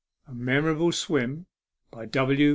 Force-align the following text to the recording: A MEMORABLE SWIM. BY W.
A 0.27 0.33
MEMORABLE 0.33 0.93
SWIM. 0.93 1.45
BY 1.91 2.05
W. 2.07 2.49